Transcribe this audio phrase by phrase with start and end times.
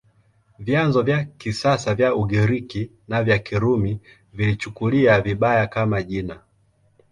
[0.59, 4.01] Vyanzo vya kisasa vya Ugiriki na vya Kirumi
[4.33, 6.39] viliichukulia vibaya, kama jina.